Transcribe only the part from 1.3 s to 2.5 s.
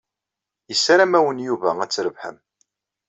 Yuba ad trebḥem.